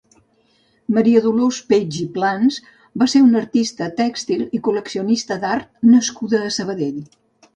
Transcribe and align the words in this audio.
Maria 0.93 1.19
Dolors 1.25 1.59
Peig 1.73 1.99
i 2.03 2.05
Plans 2.15 2.55
va 3.03 3.07
ser 3.13 3.21
una 3.27 3.37
artista 3.45 3.89
tèxtil 4.01 4.43
i 4.59 4.63
col·leccionista 4.69 5.37
d'art 5.45 5.71
nascuda 5.93 6.41
a 6.47 6.53
Sabadell. 6.57 6.99